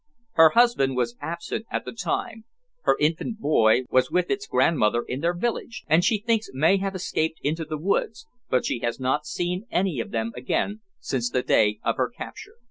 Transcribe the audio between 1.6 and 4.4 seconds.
at the time; her infant boy was with